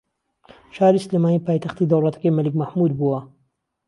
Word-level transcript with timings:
شاری 0.75 1.03
سلێمانی 1.05 1.43
پایتەختی 1.47 1.89
دەوڵەتەکەی 1.91 2.35
مەلیک 2.37 2.55
مەحموود 2.61 2.91
بووە 2.99 3.19